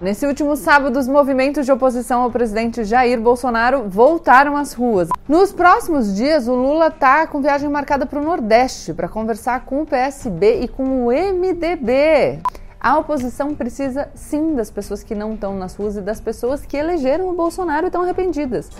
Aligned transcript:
Nesse 0.00 0.24
último 0.24 0.54
sábado, 0.54 0.96
os 0.96 1.08
movimentos 1.08 1.66
de 1.66 1.72
oposição 1.72 2.22
ao 2.22 2.30
presidente 2.30 2.84
Jair 2.84 3.20
Bolsonaro 3.20 3.88
voltaram 3.88 4.56
às 4.56 4.72
ruas. 4.72 5.08
Nos 5.28 5.52
próximos 5.52 6.14
dias, 6.14 6.46
o 6.46 6.54
Lula 6.54 6.86
está 6.86 7.26
com 7.26 7.42
viagem 7.42 7.68
marcada 7.68 8.06
para 8.06 8.20
o 8.20 8.24
Nordeste 8.24 8.94
para 8.94 9.08
conversar 9.08 9.64
com 9.64 9.82
o 9.82 9.86
PSB 9.86 10.60
e 10.60 10.68
com 10.68 11.06
o 11.06 11.10
MDB. 11.10 12.38
A 12.78 12.96
oposição 12.96 13.56
precisa 13.56 14.08
sim 14.14 14.54
das 14.54 14.70
pessoas 14.70 15.02
que 15.02 15.16
não 15.16 15.34
estão 15.34 15.56
nas 15.56 15.74
ruas 15.74 15.96
e 15.96 16.00
das 16.00 16.20
pessoas 16.20 16.64
que 16.64 16.76
elegeram 16.76 17.28
o 17.28 17.34
Bolsonaro 17.34 17.86
e 17.86 17.88
estão 17.88 18.02
arrependidas. 18.02 18.70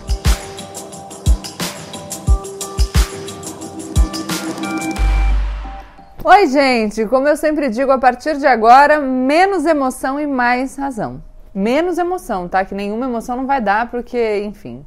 Oi, 6.25 6.49
gente! 6.49 7.07
Como 7.07 7.29
eu 7.29 7.37
sempre 7.37 7.69
digo, 7.71 7.93
a 7.93 7.99
partir 7.99 8.39
de 8.39 8.47
agora, 8.47 8.99
menos 8.99 9.65
emoção 9.65 10.19
e 10.19 10.27
mais 10.27 10.75
razão. 10.75 11.23
Menos 11.55 11.97
emoção, 11.97 12.49
tá? 12.49 12.65
Que 12.65 12.75
nenhuma 12.75 13.07
emoção 13.07 13.37
não 13.37 13.47
vai 13.47 13.61
dar, 13.61 13.89
porque, 13.89 14.43
enfim, 14.45 14.85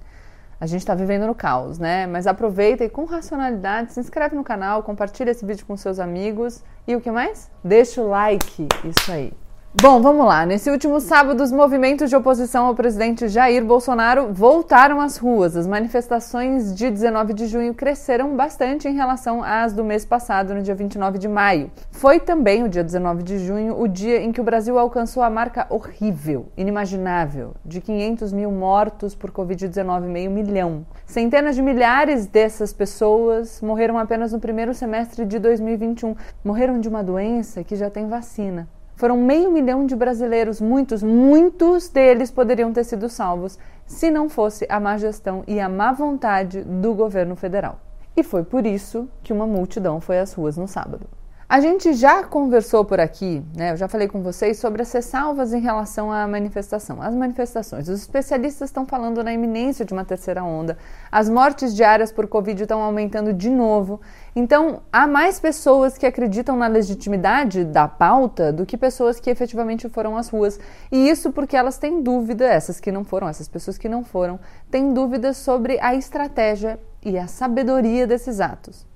a 0.59 0.65
gente 0.65 0.85
tá 0.85 0.93
vivendo 0.93 1.25
no 1.25 1.33
caos, 1.33 1.79
né? 1.79 2.05
Mas 2.05 2.27
aproveita 2.27 2.83
e 2.83 2.89
com 2.89 3.05
racionalidade, 3.05 3.93
se 3.93 3.99
inscreve 4.01 4.35
no 4.35 4.43
canal, 4.43 4.83
compartilha 4.83 5.31
esse 5.31 5.45
vídeo 5.45 5.65
com 5.65 5.77
seus 5.77 5.99
amigos 5.99 6.61
e 6.85 6.97
o 6.97 7.01
que 7.01 7.09
mais? 7.09 7.49
Deixa 7.63 8.01
o 8.01 8.09
like, 8.09 8.67
isso 8.83 9.09
aí. 9.09 9.31
Bom, 9.73 10.01
vamos 10.01 10.25
lá. 10.25 10.45
Nesse 10.45 10.69
último 10.69 10.99
sábado, 10.99 11.41
os 11.41 11.51
movimentos 11.51 12.09
de 12.09 12.15
oposição 12.15 12.65
ao 12.65 12.75
presidente 12.75 13.29
Jair 13.29 13.63
Bolsonaro 13.63 14.33
voltaram 14.33 14.99
às 14.99 15.15
ruas. 15.15 15.55
As 15.55 15.65
manifestações 15.65 16.75
de 16.75 16.91
19 16.91 17.33
de 17.33 17.47
junho 17.47 17.73
cresceram 17.73 18.35
bastante 18.35 18.89
em 18.89 18.93
relação 18.93 19.41
às 19.41 19.71
do 19.71 19.81
mês 19.81 20.03
passado, 20.03 20.53
no 20.53 20.61
dia 20.61 20.75
29 20.75 21.17
de 21.17 21.29
maio. 21.29 21.71
Foi 21.89 22.19
também 22.19 22.63
o 22.63 22.69
dia 22.69 22.83
19 22.83 23.23
de 23.23 23.39
junho 23.39 23.81
o 23.81 23.87
dia 23.87 24.21
em 24.21 24.33
que 24.33 24.41
o 24.41 24.43
Brasil 24.43 24.77
alcançou 24.77 25.23
a 25.23 25.29
marca 25.29 25.65
horrível, 25.69 26.47
inimaginável, 26.57 27.53
de 27.65 27.79
500 27.79 28.33
mil 28.33 28.51
mortos 28.51 29.15
por 29.15 29.31
Covid-19, 29.31 30.01
meio 30.01 30.29
milhão. 30.29 30.85
Centenas 31.05 31.55
de 31.55 31.61
milhares 31.61 32.27
dessas 32.27 32.73
pessoas 32.73 33.61
morreram 33.61 33.97
apenas 33.97 34.33
no 34.33 34.39
primeiro 34.39 34.73
semestre 34.73 35.25
de 35.25 35.39
2021. 35.39 36.13
Morreram 36.43 36.77
de 36.77 36.89
uma 36.89 37.01
doença 37.01 37.63
que 37.63 37.77
já 37.77 37.89
tem 37.89 38.09
vacina. 38.09 38.67
Foram 39.01 39.17
meio 39.17 39.49
milhão 39.49 39.83
de 39.83 39.95
brasileiros, 39.95 40.61
muitos, 40.61 41.01
muitos 41.01 41.89
deles 41.89 42.29
poderiam 42.29 42.71
ter 42.71 42.83
sido 42.83 43.09
salvos 43.09 43.57
se 43.83 44.11
não 44.11 44.29
fosse 44.29 44.63
a 44.69 44.79
má 44.79 44.95
gestão 44.95 45.43
e 45.47 45.59
a 45.59 45.67
má 45.67 45.91
vontade 45.91 46.61
do 46.61 46.93
governo 46.93 47.35
federal. 47.35 47.79
E 48.15 48.21
foi 48.21 48.43
por 48.43 48.63
isso 48.63 49.09
que 49.23 49.33
uma 49.33 49.47
multidão 49.47 49.99
foi 49.99 50.19
às 50.19 50.33
ruas 50.33 50.55
no 50.55 50.67
sábado. 50.67 51.07
A 51.51 51.59
gente 51.59 51.91
já 51.91 52.23
conversou 52.23 52.85
por 52.85 52.97
aqui, 53.01 53.43
né? 53.53 53.73
Eu 53.73 53.75
já 53.75 53.85
falei 53.85 54.07
com 54.07 54.23
vocês 54.23 54.57
sobre 54.57 54.83
as 54.83 54.93
ressalvas 54.93 55.51
em 55.51 55.59
relação 55.59 56.09
à 56.09 56.25
manifestação. 56.25 57.01
As 57.01 57.13
manifestações. 57.13 57.89
Os 57.89 57.99
especialistas 57.99 58.69
estão 58.69 58.85
falando 58.85 59.21
na 59.21 59.33
iminência 59.33 59.83
de 59.83 59.91
uma 59.91 60.05
terceira 60.05 60.45
onda. 60.45 60.77
As 61.11 61.27
mortes 61.27 61.75
diárias 61.75 62.09
por 62.09 62.25
Covid 62.25 62.61
estão 62.61 62.81
aumentando 62.81 63.33
de 63.33 63.49
novo. 63.49 63.99
Então, 64.33 64.81
há 64.93 65.05
mais 65.05 65.41
pessoas 65.41 65.97
que 65.97 66.05
acreditam 66.05 66.55
na 66.55 66.67
legitimidade 66.67 67.65
da 67.65 67.85
pauta 67.85 68.53
do 68.53 68.65
que 68.65 68.77
pessoas 68.77 69.19
que 69.19 69.29
efetivamente 69.29 69.89
foram 69.89 70.15
às 70.15 70.29
ruas. 70.29 70.57
E 70.89 71.09
isso 71.09 71.33
porque 71.33 71.57
elas 71.57 71.77
têm 71.77 72.01
dúvida, 72.01 72.45
essas 72.45 72.79
que 72.79 72.93
não 72.93 73.03
foram, 73.03 73.27
essas 73.27 73.49
pessoas 73.49 73.77
que 73.77 73.89
não 73.89 74.05
foram, 74.05 74.39
têm 74.69 74.93
dúvidas 74.93 75.35
sobre 75.35 75.77
a 75.81 75.93
estratégia 75.93 76.79
e 77.03 77.17
a 77.17 77.27
sabedoria 77.27 78.07
desses 78.07 78.39
atos. 78.39 78.87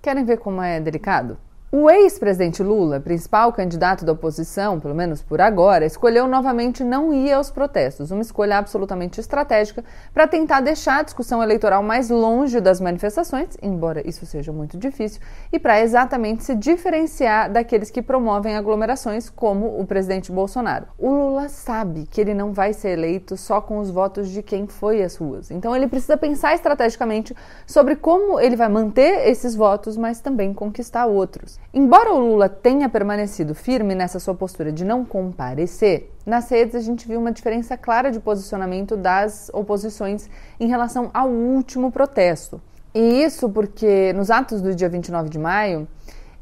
Querem 0.00 0.24
ver 0.24 0.36
como 0.36 0.62
é 0.62 0.78
delicado? 0.78 1.36
O 1.76 1.90
ex-presidente 1.90 2.62
Lula, 2.62 3.00
principal 3.00 3.52
candidato 3.52 4.04
da 4.04 4.12
oposição, 4.12 4.78
pelo 4.78 4.94
menos 4.94 5.22
por 5.22 5.40
agora, 5.40 5.84
escolheu 5.84 6.28
novamente 6.28 6.84
não 6.84 7.12
ir 7.12 7.32
aos 7.32 7.50
protestos, 7.50 8.12
uma 8.12 8.22
escolha 8.22 8.58
absolutamente 8.58 9.18
estratégica 9.18 9.84
para 10.12 10.28
tentar 10.28 10.60
deixar 10.60 11.00
a 11.00 11.02
discussão 11.02 11.42
eleitoral 11.42 11.82
mais 11.82 12.10
longe 12.10 12.60
das 12.60 12.80
manifestações, 12.80 13.56
embora 13.60 14.08
isso 14.08 14.24
seja 14.24 14.52
muito 14.52 14.78
difícil, 14.78 15.20
e 15.52 15.58
para 15.58 15.80
exatamente 15.80 16.44
se 16.44 16.54
diferenciar 16.54 17.50
daqueles 17.50 17.90
que 17.90 18.00
promovem 18.00 18.54
aglomerações, 18.54 19.28
como 19.28 19.80
o 19.80 19.84
presidente 19.84 20.30
Bolsonaro. 20.30 20.86
O 20.96 21.10
Lula 21.10 21.48
sabe 21.48 22.06
que 22.08 22.20
ele 22.20 22.34
não 22.34 22.52
vai 22.52 22.72
ser 22.72 22.90
eleito 22.90 23.36
só 23.36 23.60
com 23.60 23.80
os 23.80 23.90
votos 23.90 24.28
de 24.28 24.44
quem 24.44 24.68
foi 24.68 25.02
às 25.02 25.16
ruas, 25.16 25.50
então 25.50 25.74
ele 25.74 25.88
precisa 25.88 26.16
pensar 26.16 26.54
estrategicamente 26.54 27.34
sobre 27.66 27.96
como 27.96 28.38
ele 28.38 28.54
vai 28.54 28.68
manter 28.68 29.28
esses 29.28 29.56
votos, 29.56 29.96
mas 29.96 30.20
também 30.20 30.54
conquistar 30.54 31.06
outros. 31.06 31.63
Embora 31.72 32.12
o 32.12 32.18
Lula 32.18 32.48
tenha 32.48 32.88
permanecido 32.88 33.54
firme 33.54 33.94
nessa 33.94 34.20
sua 34.20 34.34
postura 34.34 34.70
de 34.70 34.84
não 34.84 35.04
comparecer, 35.04 36.12
nas 36.24 36.48
redes 36.48 36.74
a 36.74 36.80
gente 36.80 37.08
viu 37.08 37.18
uma 37.18 37.32
diferença 37.32 37.76
clara 37.76 38.10
de 38.10 38.20
posicionamento 38.20 38.96
das 38.96 39.50
oposições 39.52 40.28
em 40.60 40.68
relação 40.68 41.10
ao 41.12 41.28
último 41.28 41.90
protesto. 41.90 42.60
E 42.94 43.24
isso 43.24 43.48
porque 43.48 44.12
nos 44.12 44.30
atos 44.30 44.62
do 44.62 44.74
dia 44.74 44.88
29 44.88 45.28
de 45.28 45.38
maio, 45.38 45.88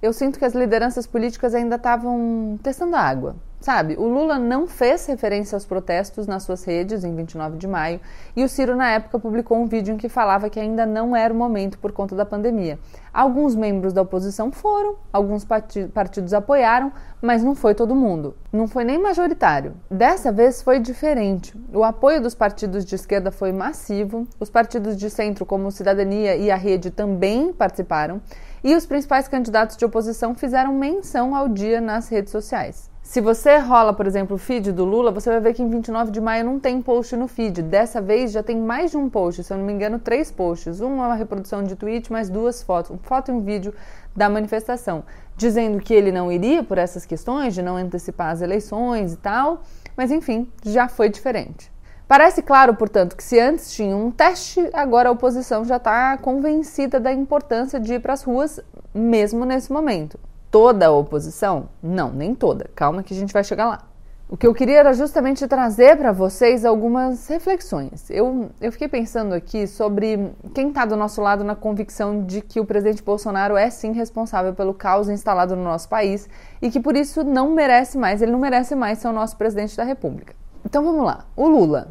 eu 0.02 0.12
sinto 0.12 0.38
que 0.38 0.44
as 0.44 0.52
lideranças 0.52 1.06
políticas 1.06 1.54
ainda 1.54 1.76
estavam 1.76 2.58
testando 2.62 2.96
a 2.96 3.00
água. 3.00 3.36
Sabe, 3.62 3.94
o 3.96 4.08
Lula 4.08 4.40
não 4.40 4.66
fez 4.66 5.06
referência 5.06 5.54
aos 5.54 5.64
protestos 5.64 6.26
nas 6.26 6.42
suas 6.42 6.64
redes 6.64 7.04
em 7.04 7.14
29 7.14 7.56
de 7.56 7.68
maio 7.68 8.00
e 8.34 8.42
o 8.42 8.48
Ciro, 8.48 8.74
na 8.74 8.90
época, 8.90 9.20
publicou 9.20 9.56
um 9.56 9.66
vídeo 9.66 9.94
em 9.94 9.96
que 9.96 10.08
falava 10.08 10.50
que 10.50 10.58
ainda 10.58 10.84
não 10.84 11.14
era 11.14 11.32
o 11.32 11.36
momento 11.36 11.78
por 11.78 11.92
conta 11.92 12.16
da 12.16 12.26
pandemia. 12.26 12.76
Alguns 13.14 13.54
membros 13.54 13.92
da 13.92 14.02
oposição 14.02 14.50
foram, 14.50 14.96
alguns 15.12 15.44
partidos 15.44 16.34
apoiaram, 16.34 16.92
mas 17.20 17.44
não 17.44 17.54
foi 17.54 17.72
todo 17.72 17.94
mundo. 17.94 18.34
Não 18.52 18.66
foi 18.66 18.82
nem 18.82 18.98
majoritário. 18.98 19.74
Dessa 19.88 20.32
vez 20.32 20.60
foi 20.60 20.80
diferente. 20.80 21.56
O 21.72 21.84
apoio 21.84 22.20
dos 22.20 22.34
partidos 22.34 22.84
de 22.84 22.96
esquerda 22.96 23.30
foi 23.30 23.52
massivo, 23.52 24.26
os 24.40 24.50
partidos 24.50 24.96
de 24.96 25.08
centro, 25.08 25.46
como 25.46 25.70
Cidadania 25.70 26.34
e 26.34 26.50
a 26.50 26.56
Rede, 26.56 26.90
também 26.90 27.52
participaram, 27.52 28.20
e 28.64 28.74
os 28.74 28.86
principais 28.86 29.28
candidatos 29.28 29.76
de 29.76 29.84
oposição 29.84 30.34
fizeram 30.34 30.74
menção 30.74 31.36
ao 31.36 31.48
dia 31.48 31.80
nas 31.80 32.08
redes 32.08 32.32
sociais. 32.32 32.91
Se 33.02 33.20
você 33.20 33.58
rola, 33.58 33.92
por 33.92 34.06
exemplo, 34.06 34.36
o 34.36 34.38
feed 34.38 34.72
do 34.72 34.84
Lula, 34.84 35.10
você 35.10 35.28
vai 35.28 35.40
ver 35.40 35.52
que 35.52 35.62
em 35.62 35.68
29 35.68 36.10
de 36.10 36.20
maio 36.20 36.44
não 36.44 36.58
tem 36.58 36.80
post 36.80 37.14
no 37.14 37.28
feed. 37.28 37.60
Dessa 37.60 38.00
vez 38.00 38.32
já 38.32 38.42
tem 38.42 38.56
mais 38.56 38.92
de 38.92 38.96
um 38.96 39.10
post, 39.10 39.44
se 39.44 39.52
eu 39.52 39.58
não 39.58 39.66
me 39.66 39.72
engano, 39.72 39.98
três 39.98 40.30
posts. 40.30 40.80
Uma 40.80 41.04
é 41.04 41.06
uma 41.08 41.14
reprodução 41.14 41.62
de 41.62 41.76
tweet, 41.76 42.10
mais 42.10 42.30
duas 42.30 42.62
fotos, 42.62 42.96
foto 43.02 43.30
e 43.30 43.34
um 43.34 43.40
vídeo 43.42 43.74
da 44.16 44.30
manifestação, 44.30 45.04
dizendo 45.36 45.78
que 45.78 45.92
ele 45.92 46.10
não 46.10 46.32
iria 46.32 46.62
por 46.62 46.78
essas 46.78 47.04
questões 47.04 47.54
de 47.54 47.60
não 47.60 47.76
antecipar 47.76 48.30
as 48.30 48.40
eleições 48.40 49.12
e 49.12 49.16
tal. 49.16 49.62
Mas 49.94 50.10
enfim, 50.10 50.50
já 50.64 50.88
foi 50.88 51.10
diferente. 51.10 51.70
Parece 52.08 52.40
claro, 52.40 52.74
portanto, 52.74 53.16
que 53.16 53.24
se 53.24 53.38
antes 53.38 53.72
tinha 53.72 53.96
um 53.96 54.10
teste, 54.10 54.70
agora 54.72 55.10
a 55.10 55.12
oposição 55.12 55.64
já 55.64 55.76
está 55.76 56.16
convencida 56.16 56.98
da 56.98 57.12
importância 57.12 57.78
de 57.78 57.94
ir 57.94 58.00
para 58.00 58.14
as 58.14 58.22
ruas, 58.22 58.58
mesmo 58.94 59.44
nesse 59.44 59.70
momento 59.70 60.18
toda 60.52 60.86
a 60.86 60.92
oposição? 60.92 61.70
Não, 61.82 62.12
nem 62.12 62.34
toda. 62.34 62.70
Calma 62.74 63.02
que 63.02 63.12
a 63.12 63.16
gente 63.16 63.32
vai 63.32 63.42
chegar 63.42 63.66
lá. 63.66 63.88
O 64.28 64.36
que 64.36 64.46
eu 64.46 64.54
queria 64.54 64.78
era 64.78 64.92
justamente 64.94 65.46
trazer 65.46 65.96
para 65.96 66.12
vocês 66.12 66.64
algumas 66.64 67.26
reflexões. 67.26 68.08
Eu, 68.08 68.50
eu 68.60 68.70
fiquei 68.72 68.88
pensando 68.88 69.34
aqui 69.34 69.66
sobre 69.66 70.32
quem 70.54 70.68
está 70.68 70.86
do 70.86 70.96
nosso 70.96 71.20
lado 71.20 71.42
na 71.42 71.54
convicção 71.54 72.24
de 72.24 72.40
que 72.40 72.60
o 72.60 72.64
presidente 72.64 73.02
Bolsonaro 73.02 73.56
é 73.56 73.68
sim 73.68 73.92
responsável 73.92 74.54
pelo 74.54 74.72
caos 74.72 75.08
instalado 75.10 75.56
no 75.56 75.64
nosso 75.64 75.88
país 75.88 76.28
e 76.62 76.70
que 76.70 76.80
por 76.80 76.96
isso 76.96 77.24
não 77.24 77.50
merece 77.50 77.98
mais, 77.98 78.22
ele 78.22 78.32
não 78.32 78.38
merece 78.38 78.74
mais 78.74 78.98
ser 78.98 79.08
o 79.08 79.12
nosso 79.12 79.36
presidente 79.36 79.76
da 79.76 79.84
República. 79.84 80.34
Então 80.64 80.82
vamos 80.82 81.04
lá. 81.04 81.26
O 81.36 81.46
Lula, 81.46 81.88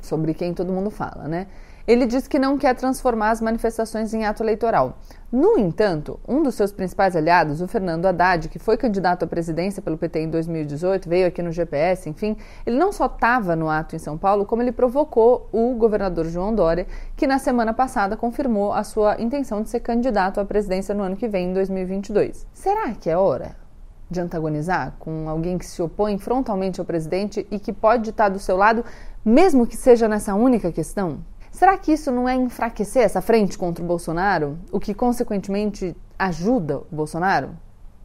sobre 0.00 0.32
quem 0.34 0.54
todo 0.54 0.72
mundo 0.72 0.90
fala, 0.90 1.26
né? 1.26 1.48
Ele 1.90 2.06
diz 2.06 2.28
que 2.28 2.38
não 2.38 2.56
quer 2.56 2.76
transformar 2.76 3.30
as 3.30 3.40
manifestações 3.40 4.14
em 4.14 4.24
ato 4.24 4.44
eleitoral. 4.44 4.98
No 5.32 5.58
entanto, 5.58 6.20
um 6.28 6.40
dos 6.40 6.54
seus 6.54 6.70
principais 6.70 7.16
aliados, 7.16 7.60
o 7.60 7.66
Fernando 7.66 8.06
Haddad, 8.06 8.48
que 8.48 8.60
foi 8.60 8.76
candidato 8.76 9.24
à 9.24 9.26
presidência 9.26 9.82
pelo 9.82 9.98
PT 9.98 10.20
em 10.20 10.30
2018, 10.30 11.08
veio 11.08 11.26
aqui 11.26 11.42
no 11.42 11.50
GPS, 11.50 12.08
enfim, 12.08 12.36
ele 12.64 12.78
não 12.78 12.92
só 12.92 13.06
estava 13.06 13.56
no 13.56 13.68
ato 13.68 13.96
em 13.96 13.98
São 13.98 14.16
Paulo, 14.16 14.46
como 14.46 14.62
ele 14.62 14.70
provocou 14.70 15.48
o 15.50 15.74
governador 15.74 16.26
João 16.26 16.54
Dória, 16.54 16.86
que 17.16 17.26
na 17.26 17.40
semana 17.40 17.74
passada 17.74 18.16
confirmou 18.16 18.72
a 18.72 18.84
sua 18.84 19.20
intenção 19.20 19.60
de 19.60 19.68
ser 19.68 19.80
candidato 19.80 20.38
à 20.38 20.44
presidência 20.44 20.94
no 20.94 21.02
ano 21.02 21.16
que 21.16 21.26
vem, 21.26 21.50
em 21.50 21.52
2022. 21.52 22.46
Será 22.54 22.92
que 22.92 23.10
é 23.10 23.16
hora 23.16 23.56
de 24.08 24.20
antagonizar 24.20 24.94
com 25.00 25.28
alguém 25.28 25.58
que 25.58 25.66
se 25.66 25.82
opõe 25.82 26.16
frontalmente 26.18 26.78
ao 26.78 26.86
presidente 26.86 27.44
e 27.50 27.58
que 27.58 27.72
pode 27.72 28.10
estar 28.10 28.28
do 28.28 28.38
seu 28.38 28.56
lado, 28.56 28.84
mesmo 29.24 29.66
que 29.66 29.76
seja 29.76 30.06
nessa 30.06 30.36
única 30.36 30.70
questão? 30.70 31.18
Será 31.50 31.76
que 31.76 31.92
isso 31.92 32.10
não 32.10 32.28
é 32.28 32.34
enfraquecer 32.34 33.02
essa 33.02 33.20
frente 33.20 33.58
contra 33.58 33.84
o 33.84 33.86
Bolsonaro, 33.86 34.58
o 34.72 34.80
que 34.80 34.94
consequentemente 34.94 35.96
ajuda 36.18 36.78
o 36.78 36.86
Bolsonaro? 36.90 37.50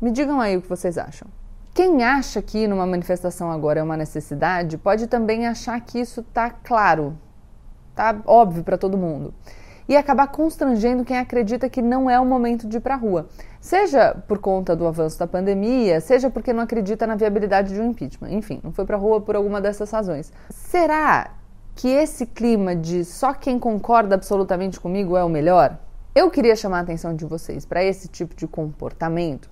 Me 0.01 0.11
digam 0.11 0.41
aí 0.41 0.57
o 0.57 0.61
que 0.61 0.69
vocês 0.69 0.97
acham. 0.97 1.27
Quem 1.73 2.03
acha 2.03 2.41
que 2.41 2.67
numa 2.67 2.85
manifestação 2.85 3.51
agora 3.51 3.79
é 3.79 3.83
uma 3.83 3.97
necessidade, 3.97 4.77
pode 4.77 5.07
também 5.07 5.45
achar 5.45 5.79
que 5.81 5.99
isso 5.99 6.21
está 6.21 6.49
claro, 6.49 7.17
tá 7.93 8.15
óbvio 8.25 8.63
para 8.63 8.77
todo 8.77 8.97
mundo. 8.97 9.33
e 9.87 9.95
acabar 9.95 10.27
constrangendo 10.27 11.05
quem 11.05 11.17
acredita 11.17 11.69
que 11.69 11.79
não 11.79 12.09
é 12.09 12.19
o 12.19 12.25
momento 12.25 12.67
de 12.67 12.77
ir 12.77 12.79
para 12.79 12.95
a 12.95 12.97
rua. 12.97 13.27
Seja 13.61 14.15
por 14.27 14.39
conta 14.39 14.75
do 14.75 14.87
avanço 14.87 15.19
da 15.19 15.27
pandemia, 15.27 16.01
seja 16.01 16.27
porque 16.27 16.51
não 16.51 16.63
acredita 16.63 17.05
na 17.05 17.15
viabilidade 17.15 17.71
de 17.71 17.79
um 17.79 17.91
impeachment. 17.91 18.31
Enfim, 18.31 18.59
não 18.63 18.71
foi 18.71 18.83
para 18.83 18.95
a 18.95 18.99
rua 18.99 19.21
por 19.21 19.35
alguma 19.35 19.61
dessas 19.61 19.91
razões. 19.91 20.33
Será 20.49 21.29
que 21.75 21.89
esse 21.89 22.25
clima 22.25 22.75
de 22.75 23.03
só 23.03 23.33
quem 23.33 23.59
concorda 23.59 24.15
absolutamente 24.15 24.79
comigo 24.79 25.17
é 25.17 25.23
o 25.23 25.29
melhor? 25.29 25.77
Eu 26.15 26.31
queria 26.31 26.55
chamar 26.55 26.79
a 26.79 26.81
atenção 26.81 27.13
de 27.13 27.25
vocês 27.25 27.65
para 27.65 27.83
esse 27.83 28.07
tipo 28.07 28.33
de 28.33 28.47
comportamento, 28.47 29.49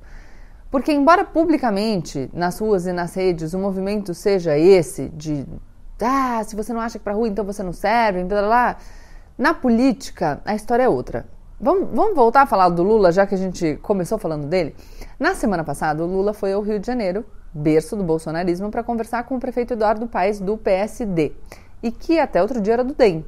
porque, 0.72 0.92
embora 0.92 1.24
publicamente, 1.24 2.32
nas 2.34 2.58
ruas 2.58 2.88
e 2.88 2.94
nas 2.94 3.14
redes, 3.14 3.54
o 3.54 3.60
movimento 3.60 4.14
seja 4.14 4.58
esse 4.58 5.10
de 5.10 5.46
ah, 6.02 6.44
se 6.44 6.56
você 6.56 6.74
não 6.74 6.82
acha 6.82 6.98
que 6.98 7.04
para 7.04 7.14
rua, 7.14 7.28
então 7.28 7.46
você 7.46 7.62
não 7.62 7.72
serve, 7.72 8.24
blá, 8.24 8.40
blá, 8.40 8.48
blá. 8.48 8.78
na 9.38 9.54
política 9.54 10.42
a 10.44 10.56
história 10.56 10.84
é 10.84 10.90
outra. 10.90 11.26
Vamos, 11.60 11.90
vamos 11.94 12.16
voltar 12.16 12.42
a 12.42 12.46
falar 12.46 12.70
do 12.70 12.84
Lula, 12.84 13.12
já 13.12 13.26
que 13.26 13.36
a 13.36 13.38
gente 13.38 13.78
começou 13.82 14.18
falando 14.18 14.48
dele? 14.48 14.76
Na 15.20 15.36
semana 15.36 15.64
passada, 15.64 16.04
o 16.04 16.08
Lula 16.08 16.34
foi 16.34 16.52
ao 16.52 16.62
Rio 16.62 16.80
de 16.80 16.88
Janeiro, 16.88 17.24
berço 17.54 17.96
do 17.96 18.04
bolsonarismo, 18.04 18.70
para 18.70 18.84
conversar 18.84 19.24
com 19.24 19.36
o 19.36 19.40
prefeito 19.40 19.74
Eduardo 19.74 20.08
Paes, 20.08 20.40
do 20.40 20.58
PSD, 20.58 21.32
e 21.84 21.92
que 21.92 22.18
até 22.18 22.42
outro 22.42 22.60
dia 22.60 22.74
era 22.74 22.84
do 22.84 22.96
DEM. 22.96 23.24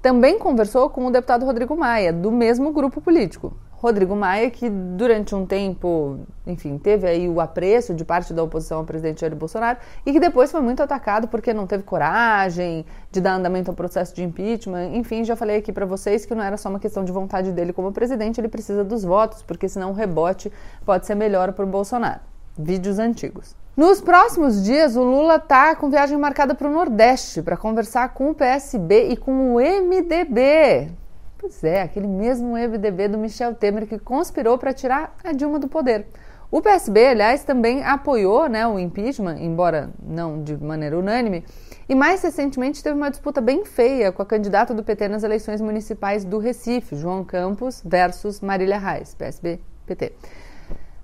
Também 0.00 0.38
conversou 0.38 0.88
com 0.88 1.04
o 1.06 1.10
deputado 1.10 1.44
Rodrigo 1.44 1.76
Maia, 1.76 2.12
do 2.12 2.30
mesmo 2.30 2.72
grupo 2.72 3.00
político. 3.00 3.52
Rodrigo 3.72 4.16
Maia, 4.16 4.50
que 4.50 4.68
durante 4.68 5.36
um 5.36 5.46
tempo, 5.46 6.20
enfim, 6.44 6.78
teve 6.78 7.06
aí 7.06 7.28
o 7.28 7.40
apreço 7.40 7.94
de 7.94 8.04
parte 8.04 8.34
da 8.34 8.42
oposição 8.42 8.78
ao 8.78 8.84
presidente 8.84 9.20
Jair 9.20 9.36
Bolsonaro 9.36 9.78
e 10.04 10.12
que 10.12 10.18
depois 10.18 10.50
foi 10.50 10.60
muito 10.60 10.82
atacado 10.82 11.28
porque 11.28 11.54
não 11.54 11.64
teve 11.64 11.84
coragem 11.84 12.84
de 13.10 13.20
dar 13.20 13.34
andamento 13.34 13.70
ao 13.70 13.76
processo 13.76 14.14
de 14.16 14.24
impeachment. 14.24 14.94
Enfim, 14.94 15.22
já 15.24 15.36
falei 15.36 15.58
aqui 15.58 15.72
para 15.72 15.86
vocês 15.86 16.26
que 16.26 16.34
não 16.34 16.42
era 16.42 16.56
só 16.56 16.68
uma 16.68 16.80
questão 16.80 17.04
de 17.04 17.12
vontade 17.12 17.52
dele 17.52 17.72
como 17.72 17.92
presidente, 17.92 18.40
ele 18.40 18.48
precisa 18.48 18.82
dos 18.82 19.04
votos, 19.04 19.42
porque 19.42 19.68
senão 19.68 19.90
o 19.90 19.94
rebote 19.94 20.52
pode 20.84 21.06
ser 21.06 21.14
melhor 21.14 21.52
para 21.52 21.64
o 21.64 21.68
Bolsonaro. 21.68 22.20
Vídeos 22.58 22.98
antigos. 22.98 23.54
Nos 23.78 24.00
próximos 24.00 24.64
dias, 24.64 24.96
o 24.96 25.04
Lula 25.04 25.36
está 25.36 25.72
com 25.76 25.88
viagem 25.88 26.18
marcada 26.18 26.52
para 26.52 26.66
o 26.66 26.72
Nordeste 26.72 27.40
para 27.42 27.56
conversar 27.56 28.12
com 28.12 28.30
o 28.30 28.34
PSB 28.34 29.10
e 29.10 29.16
com 29.16 29.54
o 29.54 29.60
MDB. 29.60 30.90
Pois 31.38 31.62
é, 31.62 31.82
aquele 31.82 32.08
mesmo 32.08 32.56
MDB 32.56 33.06
do 33.06 33.16
Michel 33.16 33.54
Temer 33.54 33.86
que 33.86 33.96
conspirou 33.96 34.58
para 34.58 34.72
tirar 34.72 35.16
a 35.22 35.30
Dilma 35.30 35.60
do 35.60 35.68
poder. 35.68 36.08
O 36.50 36.60
PSB, 36.60 37.06
aliás, 37.06 37.44
também 37.44 37.84
apoiou 37.84 38.48
né, 38.48 38.66
o 38.66 38.80
impeachment, 38.80 39.36
embora 39.38 39.90
não 40.02 40.42
de 40.42 40.56
maneira 40.56 40.98
unânime, 40.98 41.44
e 41.88 41.94
mais 41.94 42.20
recentemente 42.20 42.82
teve 42.82 42.96
uma 42.96 43.12
disputa 43.12 43.40
bem 43.40 43.64
feia 43.64 44.10
com 44.10 44.20
a 44.20 44.26
candidata 44.26 44.74
do 44.74 44.82
PT 44.82 45.06
nas 45.06 45.22
eleições 45.22 45.60
municipais 45.60 46.24
do 46.24 46.38
Recife, 46.38 46.96
João 46.96 47.22
Campos 47.22 47.80
versus 47.86 48.40
Marília 48.40 48.76
Reis, 48.76 49.14
PSB-PT. 49.14 50.14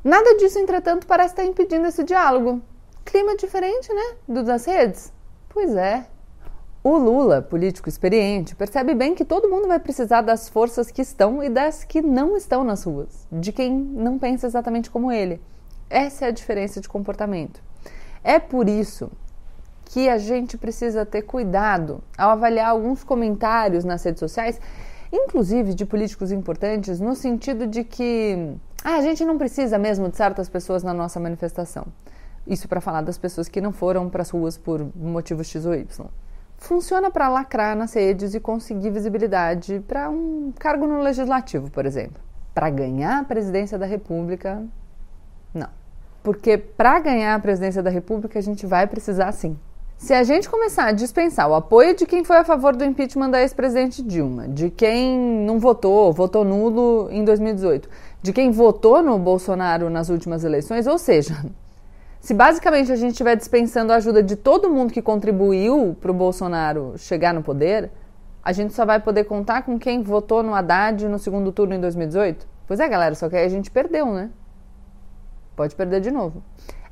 Nada 0.05 0.37
disso, 0.37 0.59
entretanto, 0.59 1.07
parece 1.07 1.31
estar 1.31 1.45
impedindo 1.45 1.87
esse 1.87 2.05
diálogo. 2.05 2.61
Clima 3.07 3.35
diferente, 3.37 3.91
né? 3.91 4.17
Do 4.29 4.45
das 4.45 4.67
redes? 4.67 5.11
Pois 5.49 5.75
é. 5.75 6.07
O 6.83 6.99
Lula, 6.99 7.41
político 7.41 7.89
experiente, 7.89 8.55
percebe 8.55 8.95
bem 8.95 9.15
que 9.15 9.25
todo 9.25 9.49
mundo 9.49 9.67
vai 9.67 9.81
precisar 9.81 10.21
das 10.21 10.51
forças 10.51 10.91
que 10.91 11.01
estão 11.01 11.43
e 11.43 11.49
das 11.49 11.83
que 11.83 12.03
não 12.03 12.37
estão 12.37 12.63
nas 12.63 12.85
ruas, 12.85 13.27
de 13.33 13.51
quem 13.51 13.73
não 13.73 14.19
pensa 14.19 14.47
exatamente 14.47 14.91
como 14.91 15.11
ele. 15.11 15.41
Essa 15.89 16.27
é 16.27 16.29
a 16.29 16.33
diferença 16.33 16.83
de 16.83 16.89
comportamento. 16.89 17.63
É 18.23 18.39
por 18.39 18.69
isso 18.69 19.11
que 19.87 20.11
a 20.11 20.19
gente 20.19 20.59
precisa 20.59 21.07
ter 21.07 21.23
cuidado 21.23 22.05
ao 22.19 22.31
avaliar 22.31 22.69
alguns 22.69 23.03
comentários 23.03 23.85
nas 23.85 24.03
redes 24.05 24.21
sociais, 24.21 24.61
inclusive 25.15 25.75
de 25.75 25.87
políticos 25.87 26.33
importantes, 26.33 26.99
no 26.99 27.15
sentido 27.15 27.67
de 27.67 27.85
que 27.85 28.57
ah, 28.83 28.97
a 28.97 29.03
gente 29.03 29.25
não 29.25 29.39
precisa 29.39 29.79
mesmo 29.79 30.09
de 30.09 30.17
certas 30.17 30.49
pessoas 30.49 30.83
na 30.83 30.93
nossa 30.93 31.21
manifestação. 31.21 31.87
Isso 32.47 32.69
para 32.69 32.81
falar 32.81 33.01
das 33.01 33.17
pessoas 33.17 33.49
que 33.49 33.61
não 33.61 33.73
foram 33.73 34.11
para 34.11 34.23
as 34.23 34.31
ruas 34.31 34.59
por 34.59 34.85
motivo 34.95 35.43
X 35.43 35.65
ou 35.65 35.75
Y. 35.75 36.07
Funciona 36.59 37.11
para 37.11 37.29
lacrar 37.29 37.77
nas 37.77 37.95
redes 37.95 38.35
e 38.35 38.41
conseguir 38.41 38.91
visibilidade 38.91 39.83
para 39.87 40.11
um 40.11 40.53
cargo 40.59 40.87
no 40.87 41.01
legislativo, 41.01 41.71
por 41.71 41.87
exemplo. 41.87 42.21
Para 42.53 42.69
ganhar 42.71 43.21
a 43.21 43.25
presidência 43.25 43.79
da 43.79 43.87
República, 43.87 44.63
não. 45.53 45.69
Porque 46.23 46.59
para 46.59 46.99
ganhar 47.01 47.35
a 47.35 47.39
presidência 47.39 47.83
da 47.83 47.91
República 47.91 48.39
a 48.39 48.43
gente 48.43 48.67
vai 48.67 48.87
precisar 48.87 49.31
sim. 49.33 49.59
Se 49.97 50.13
a 50.13 50.23
gente 50.23 50.51
começar 50.51 50.87
a 50.87 50.93
dispensar 50.93 51.49
o 51.49 51.55
apoio 51.55 51.97
de 51.97 52.05
quem 52.05 52.25
foi 52.25 52.37
a 52.37 52.45
favor 52.45 52.77
do 52.77 52.85
impeachment 52.85 53.31
da 53.31 53.41
ex-presidente 53.41 54.03
Dilma, 54.03 54.47
de 54.49 54.69
quem 54.69 55.19
não 55.19 55.59
votou, 55.59 56.13
votou 56.13 56.45
nulo 56.45 57.09
em 57.11 57.25
2018, 57.25 57.89
de 58.21 58.33
quem 58.33 58.51
votou 58.51 59.03
no 59.03 59.19
Bolsonaro 59.19 59.89
nas 59.89 60.11
últimas 60.11 60.45
eleições, 60.45 60.87
ou 60.87 60.99
seja, 60.99 61.35
se 62.21 62.35
basicamente 62.35 62.93
a 62.93 62.97
gente 62.97 63.13
estiver 63.13 63.37
dispensando 63.37 63.93
a 63.93 63.97
ajuda 63.97 64.23
de 64.23 64.37
todo 64.37 64.69
mundo 64.69 64.93
que 64.93 65.01
contribuiu 65.01 65.97
para 66.01 66.11
o 66.11 66.15
Bolsonaro 66.15 66.95
chegar 66.99 67.33
no 67.33 67.43
poder, 67.43 67.91
a 68.43 68.53
gente 68.53 68.75
só 68.75 68.85
vai 68.85 69.01
poder 69.01 69.25
contar 69.25 69.63
com 69.63 69.79
quem 69.79 70.03
votou 70.03 70.43
no 70.43 70.55
Haddad 70.55 71.09
no 71.09 71.19
segundo 71.19 71.51
turno 71.51 71.75
em 71.75 71.81
2018? 71.81 72.47
Pois 72.67 72.79
é, 72.79 72.89
galera, 72.89 73.15
só 73.15 73.29
que 73.29 73.37
aí 73.37 73.47
a 73.47 73.49
gente 73.49 73.71
perdeu, 73.71 74.07
né? 74.13 74.31
Pode 75.57 75.75
perder 75.75 76.01
de 76.01 76.11
novo. 76.11 76.43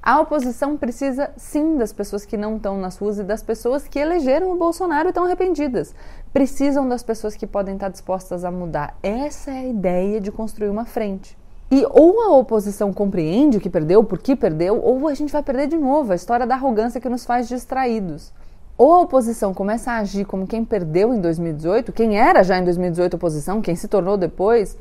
A 0.05 0.21
oposição 0.21 0.77
precisa 0.77 1.31
sim 1.37 1.77
das 1.77 1.93
pessoas 1.93 2.25
que 2.25 2.37
não 2.37 2.57
estão 2.57 2.77
nas 2.77 2.97
ruas 2.97 3.21
e 3.21 3.23
das 3.23 3.41
pessoas 3.41 3.87
que 3.87 4.01
elegeram 4.01 4.51
o 4.51 4.57
Bolsonaro 4.57 5.07
e 5.07 5.11
estão 5.11 5.25
arrependidas. 5.25 5.95
Precisam 6.33 6.89
das 6.89 7.05
pessoas 7.05 7.37
que 7.37 7.47
podem 7.47 7.75
estar 7.75 7.89
dispostas 7.89 8.45
a 8.45 8.51
mudar. 8.51 8.99
Essa 9.01 9.53
é 9.53 9.59
a 9.59 9.69
ideia 9.69 10.21
de 10.21 10.33
construir 10.33 10.71
uma 10.71 10.85
frente. 10.85 11.39
E 11.71 11.87
ou 11.89 12.21
a 12.21 12.37
oposição 12.37 12.93
compreende 12.93 13.59
o 13.59 13.61
que 13.61 13.71
perdeu, 13.71 14.03
por 14.03 14.19
que 14.19 14.35
perdeu, 14.35 14.83
ou 14.83 15.07
a 15.07 15.15
gente 15.15 15.33
vai 15.33 15.43
perder 15.43 15.69
de 15.69 15.79
novo 15.79 16.11
a 16.11 16.17
história 16.17 16.49
da 16.49 16.57
arrogância 16.57 17.01
que 17.01 17.09
nos 17.09 17.25
faz 17.25 17.49
distraídos. 17.49 18.33
Ou 18.77 18.95
a 18.95 19.01
oposição 19.03 19.55
começa 19.55 19.93
a 19.93 19.99
agir 19.99 20.25
como 20.25 20.49
quem 20.49 20.65
perdeu 20.65 21.15
em 21.15 21.21
2018, 21.21 21.93
quem 21.93 22.19
era 22.19 22.43
já 22.43 22.59
em 22.59 22.65
2018 22.65 23.15
oposição, 23.15 23.63
quem 23.63 23.77
se 23.77 23.87
tornou 23.87 24.17
depois, 24.17 24.77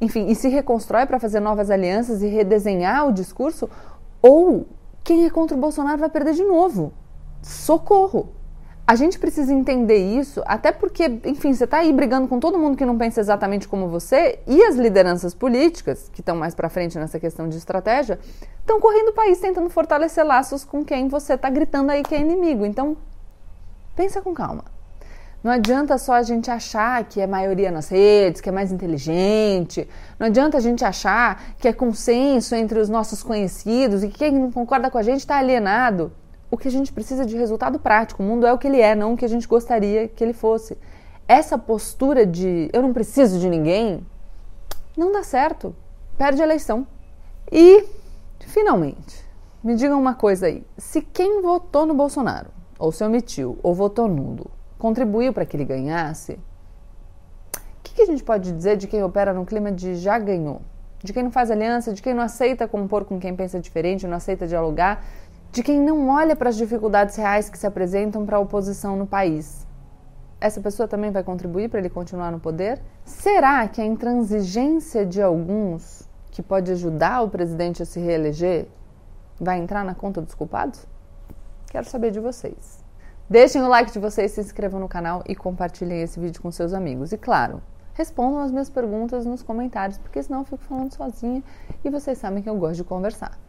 enfim, 0.00 0.28
e 0.28 0.34
se 0.34 0.48
reconstrói 0.48 1.04
para 1.04 1.20
fazer 1.20 1.40
novas 1.40 1.70
alianças 1.70 2.22
e 2.22 2.26
redesenhar 2.26 3.06
o 3.06 3.12
discurso, 3.12 3.68
ou 4.22 4.66
quem 5.04 5.26
é 5.26 5.30
contra 5.30 5.56
o 5.56 5.60
Bolsonaro 5.60 5.98
vai 5.98 6.08
perder 6.08 6.34
de 6.34 6.44
novo. 6.44 6.92
Socorro! 7.42 8.28
A 8.84 8.96
gente 8.96 9.18
precisa 9.18 9.52
entender 9.52 9.96
isso, 9.96 10.42
até 10.44 10.72
porque, 10.72 11.04
enfim, 11.24 11.54
você 11.54 11.64
está 11.64 11.78
aí 11.78 11.92
brigando 11.92 12.26
com 12.26 12.40
todo 12.40 12.58
mundo 12.58 12.76
que 12.76 12.84
não 12.84 12.98
pensa 12.98 13.20
exatamente 13.20 13.68
como 13.68 13.88
você, 13.88 14.40
e 14.46 14.60
as 14.64 14.74
lideranças 14.74 15.34
políticas, 15.34 16.10
que 16.12 16.20
estão 16.20 16.36
mais 16.36 16.52
para 16.54 16.68
frente 16.68 16.98
nessa 16.98 17.18
questão 17.20 17.48
de 17.48 17.56
estratégia, 17.56 18.18
estão 18.58 18.80
correndo 18.80 19.10
o 19.10 19.12
país 19.12 19.38
tentando 19.38 19.70
fortalecer 19.70 20.26
laços 20.26 20.64
com 20.64 20.84
quem 20.84 21.06
você 21.06 21.34
está 21.34 21.48
gritando 21.48 21.90
aí 21.90 22.02
que 22.02 22.14
é 22.14 22.20
inimigo. 22.20 22.66
Então, 22.66 22.96
pensa 23.94 24.20
com 24.20 24.34
calma. 24.34 24.64
Não 25.42 25.50
adianta 25.50 25.98
só 25.98 26.12
a 26.12 26.22
gente 26.22 26.50
achar 26.50 27.02
que 27.04 27.20
é 27.20 27.26
maioria 27.26 27.70
nas 27.70 27.88
redes, 27.88 28.40
que 28.40 28.48
é 28.48 28.52
mais 28.52 28.70
inteligente. 28.70 29.88
Não 30.18 30.28
adianta 30.28 30.56
a 30.56 30.60
gente 30.60 30.84
achar 30.84 31.54
que 31.58 31.66
é 31.66 31.72
consenso 31.72 32.54
entre 32.54 32.78
os 32.78 32.88
nossos 32.88 33.24
conhecidos 33.24 34.04
e 34.04 34.08
que 34.08 34.18
quem 34.18 34.32
não 34.32 34.52
concorda 34.52 34.88
com 34.88 34.98
a 34.98 35.02
gente 35.02 35.20
está 35.20 35.38
alienado 35.38 36.12
o 36.48 36.56
que 36.56 36.68
a 36.68 36.70
gente 36.70 36.92
precisa 36.92 37.26
de 37.26 37.36
resultado 37.36 37.78
prático. 37.78 38.22
O 38.22 38.26
mundo 38.26 38.46
é 38.46 38.52
o 38.52 38.58
que 38.58 38.68
ele 38.68 38.80
é, 38.80 38.94
não 38.94 39.14
o 39.14 39.16
que 39.16 39.24
a 39.24 39.28
gente 39.28 39.48
gostaria 39.48 40.06
que 40.06 40.22
ele 40.22 40.34
fosse. 40.34 40.78
Essa 41.26 41.58
postura 41.58 42.24
de 42.24 42.68
eu 42.72 42.82
não 42.82 42.92
preciso 42.92 43.38
de 43.38 43.48
ninguém 43.48 44.06
não 44.96 45.10
dá 45.10 45.22
certo. 45.22 45.74
Perde 46.16 46.40
a 46.42 46.44
eleição. 46.44 46.86
E, 47.50 47.84
finalmente, 48.40 49.24
me 49.64 49.74
digam 49.74 49.98
uma 49.98 50.14
coisa 50.14 50.46
aí. 50.46 50.64
Se 50.76 51.00
quem 51.00 51.40
votou 51.42 51.86
no 51.86 51.94
Bolsonaro, 51.94 52.50
ou 52.78 52.92
se 52.92 53.02
omitiu, 53.02 53.58
ou 53.62 53.74
votou 53.74 54.06
nulo, 54.06 54.50
contribuiu 54.82 55.32
para 55.32 55.46
que 55.46 55.56
ele 55.56 55.64
ganhasse, 55.64 56.32
o 56.32 57.82
que, 57.84 57.94
que 57.94 58.02
a 58.02 58.06
gente 58.06 58.24
pode 58.24 58.50
dizer 58.50 58.76
de 58.76 58.88
quem 58.88 59.00
opera 59.04 59.32
num 59.32 59.44
clima 59.44 59.70
de 59.70 59.94
já 59.94 60.18
ganhou? 60.18 60.60
De 61.04 61.12
quem 61.12 61.22
não 61.22 61.30
faz 61.30 61.52
aliança, 61.52 61.92
de 61.92 62.02
quem 62.02 62.12
não 62.12 62.24
aceita 62.24 62.66
compor 62.66 63.04
com 63.04 63.20
quem 63.20 63.36
pensa 63.36 63.60
diferente, 63.60 64.08
não 64.08 64.16
aceita 64.16 64.44
dialogar, 64.44 65.04
de 65.52 65.62
quem 65.62 65.80
não 65.80 66.08
olha 66.08 66.34
para 66.34 66.48
as 66.48 66.56
dificuldades 66.56 67.14
reais 67.14 67.48
que 67.48 67.56
se 67.56 67.64
apresentam 67.64 68.26
para 68.26 68.38
a 68.38 68.40
oposição 68.40 68.96
no 68.96 69.06
país. 69.06 69.64
Essa 70.40 70.60
pessoa 70.60 70.88
também 70.88 71.12
vai 71.12 71.22
contribuir 71.22 71.68
para 71.70 71.78
ele 71.78 71.88
continuar 71.88 72.32
no 72.32 72.40
poder? 72.40 72.80
Será 73.04 73.68
que 73.68 73.80
a 73.80 73.84
intransigência 73.84 75.06
de 75.06 75.22
alguns, 75.22 76.08
que 76.32 76.42
pode 76.42 76.72
ajudar 76.72 77.22
o 77.22 77.30
presidente 77.30 77.84
a 77.84 77.86
se 77.86 78.00
reeleger, 78.00 78.66
vai 79.38 79.60
entrar 79.60 79.84
na 79.84 79.94
conta 79.94 80.20
dos 80.20 80.34
culpados? 80.34 80.84
Quero 81.70 81.86
saber 81.88 82.10
de 82.10 82.18
vocês. 82.18 82.81
Deixem 83.32 83.62
o 83.62 83.68
like 83.68 83.90
de 83.90 83.98
vocês, 83.98 84.32
se 84.32 84.42
inscrevam 84.42 84.78
no 84.78 84.86
canal 84.86 85.24
e 85.26 85.34
compartilhem 85.34 86.02
esse 86.02 86.20
vídeo 86.20 86.42
com 86.42 86.50
seus 86.50 86.74
amigos. 86.74 87.12
E 87.12 87.16
claro, 87.16 87.62
respondam 87.94 88.40
as 88.40 88.50
minhas 88.50 88.68
perguntas 88.68 89.24
nos 89.24 89.42
comentários, 89.42 89.96
porque 89.96 90.22
senão 90.22 90.40
eu 90.40 90.44
fico 90.44 90.62
falando 90.64 90.92
sozinha 90.92 91.42
e 91.82 91.88
vocês 91.88 92.18
sabem 92.18 92.42
que 92.42 92.50
eu 92.50 92.56
gosto 92.56 92.76
de 92.76 92.84
conversar. 92.84 93.41